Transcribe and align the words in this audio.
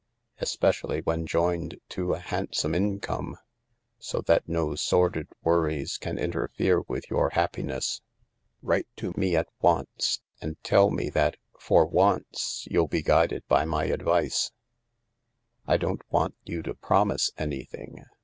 Especially 0.39 1.01
when 1.01 1.27
joined 1.27 1.79
to 1.89 2.13
a 2.13 2.17
handsome 2.17 2.73
income, 2.73 3.37
so 3.99 4.19
that 4.21 4.49
no 4.49 4.73
sordid 4.73 5.27
worries 5.43 5.99
can 5.99 6.17
interfere 6.17 6.81
with 6.87 7.07
your 7.11 7.29
happiness. 7.29 8.01
Write 8.63 8.87
to 8.95 9.13
me 9.15 9.35
at 9.35 9.47
once 9.61 10.21
and 10.41 10.57
tell 10.63 10.89
me 10.89 11.11
that 11.11 11.37
for 11.59 11.85
once 11.85 12.67
you'll 12.71 12.87
be 12.87 13.03
guided 13.03 13.43
by 13.47 13.63
my 13.63 13.83
advice. 13.85 14.49
I 15.67 15.77
don't 15.77 16.01
want 16.11 16.33
you 16.45 16.63
to 16.63 16.73
promise 16.73 17.29
anything. 17.37 18.03